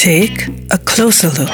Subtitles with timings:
[0.00, 1.50] Take a closer look.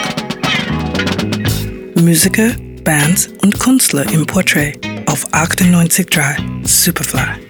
[1.96, 2.51] Musiker,
[2.85, 7.41] Bands und Künstler im Portrait auf 98.3 Superfly.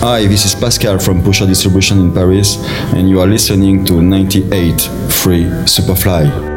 [0.00, 2.58] Hi, this is Pascal from Pusher Distribution in Paris,
[2.94, 6.53] and you are listening to 98.3 Superfly.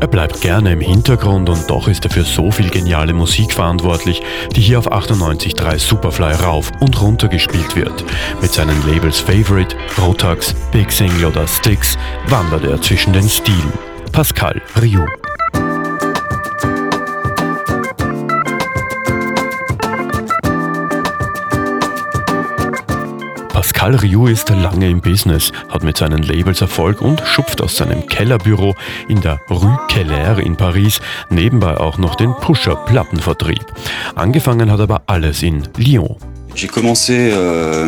[0.00, 4.22] Er bleibt gerne im Hintergrund und doch ist er für so viel geniale Musik verantwortlich,
[4.56, 8.04] die hier auf 98.3 Superfly rauf und runter gespielt wird.
[8.40, 13.72] Mit seinen Labels Favorite, Rotax, Big Single oder Sticks wandert er zwischen den Stilen.
[14.10, 15.06] Pascal Rio.
[23.80, 28.06] Pascal Riou ist lange im Business, hat mit seinen Labels Erfolg und schupft aus seinem
[28.06, 28.74] Kellerbüro
[29.08, 33.64] in der Rue Keller in Paris nebenbei auch noch den Pusher-Plattenvertrieb.
[34.14, 36.16] Angefangen hat aber alles in Lyon.
[36.50, 37.86] Euh,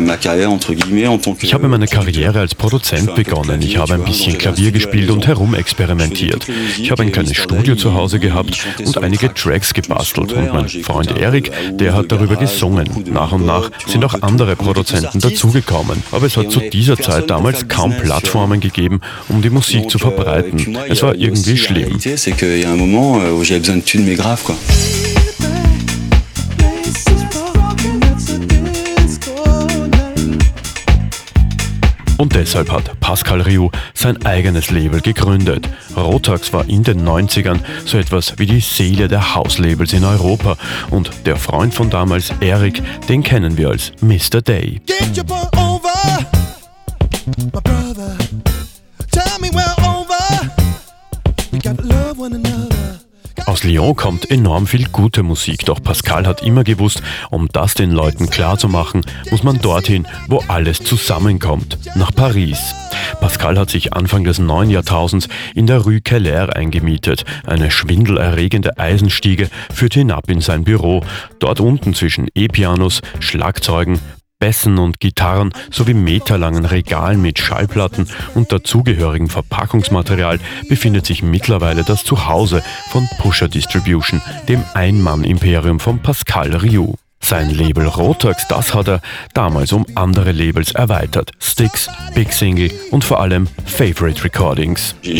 [1.41, 3.61] ich habe meine Karriere als Produzent begonnen.
[3.61, 6.47] Ich habe ein bisschen Klavier gespielt und herumexperimentiert.
[6.77, 10.33] Ich habe ein kleines Studio zu Hause gehabt und einige Tracks gebastelt.
[10.33, 12.89] Und mein Freund Erik, der hat darüber gesungen.
[13.11, 16.03] Nach und nach sind auch andere Produzenten dazugekommen.
[16.11, 20.77] Aber es hat zu dieser Zeit damals kaum Plattformen gegeben, um die Musik zu verbreiten.
[20.89, 21.99] Es war irgendwie schlimm.
[32.17, 35.67] Und deshalb hat Pascal Riou sein eigenes Label gegründet.
[35.95, 40.57] Rotax war in den 90ern so etwas wie die Seele der Hauslabels in Europa.
[40.89, 44.41] Und der Freund von damals, Eric, den kennen wir als Mr.
[44.41, 44.81] Day.
[51.63, 52.52] Get
[53.63, 58.29] Lyon kommt enorm viel gute Musik, doch Pascal hat immer gewusst, um das den Leuten
[58.29, 62.73] klarzumachen, muss man dorthin, wo alles zusammenkommt, nach Paris.
[63.19, 67.23] Pascal hat sich Anfang des neuen Jahrtausends in der Rue Keller eingemietet.
[67.45, 71.03] Eine schwindelerregende Eisenstiege führt hinab in sein Büro.
[71.39, 73.99] Dort unten zwischen E-Pianos, Schlagzeugen,
[74.43, 80.37] Bässen und Gitarren sowie meterlangen Regalen mit Schallplatten und dazugehörigem Verpackungsmaterial
[80.67, 86.97] befindet sich mittlerweile das Zuhause von Pusher Distribution, dem Ein-Mann-Imperium von Pascal Rioux.
[87.25, 89.01] Sein Label Rotax, das hat er
[89.33, 91.31] damals um andere Labels erweitert.
[91.39, 94.93] Sticks, Big Single und vor allem Favorite Recordings.
[95.03, 95.19] Euh,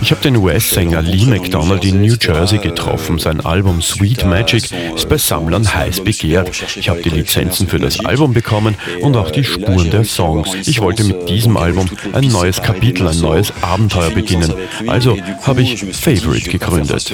[0.00, 3.18] ich habe den US-Sänger Lee McDonald in New Jersey getroffen.
[3.18, 6.50] Sein Album Sweet Magic ist bei Sammlern heiß begehrt.
[6.76, 10.54] Ich habe die Lizenzen für das Album bekommen und auch die Spuren der Songs.
[10.66, 14.54] Ich wollte mit diesem Album ein neues Kapitel, ein neues Abenteuer beginnen.
[14.86, 17.12] Also habe ich Favorite gegründet.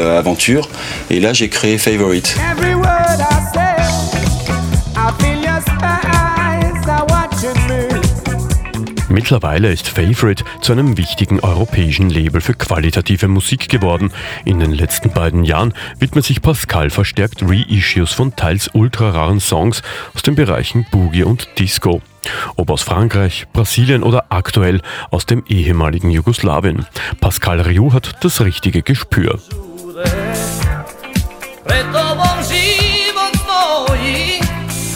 [0.00, 0.66] Euh, aventure.
[1.10, 2.34] Et là, j'ai créé Favorite.
[9.10, 14.10] Mittlerweile ist Favorite zu einem wichtigen europäischen Label für qualitative Musik geworden.
[14.46, 19.82] In den letzten beiden Jahren widmet sich Pascal verstärkt Reissues von teils ultrararen Songs
[20.14, 22.00] aus den Bereichen Boogie und Disco.
[22.56, 26.86] Ob aus Frankreich, Brasilien oder aktuell aus dem ehemaligen Jugoslawien.
[27.20, 29.38] Pascal Riou hat das richtige Gespür.
[30.04, 30.60] Achtundneunzig
[31.64, 33.34] Pred tobom život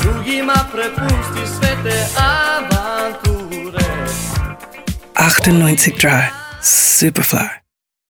[0.03, 3.85] Drugima prepusti sve te avanture
[6.61, 7.64] Superfly.